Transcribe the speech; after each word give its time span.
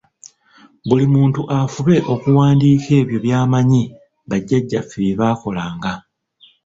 Buli 0.87 1.05
muntu 1.13 1.41
afube 1.59 1.95
okuwandiika 2.13 2.89
ebyo 3.01 3.17
byamanyi 3.25 3.83
bajajjaffe 4.29 4.95
bye 5.01 5.17
baakolanga. 5.19 5.93